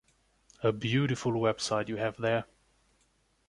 A 0.63 0.71
beautiful 0.71 1.33
website 1.33 1.87
you 1.87 1.97
have 1.97 2.17
there. 2.17 2.45